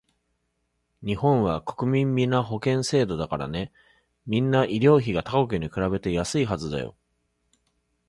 [1.03, 3.71] 日本は国民皆保険制度だからね、
[4.25, 6.95] みんな医療費が他国に比べて安いはずだよ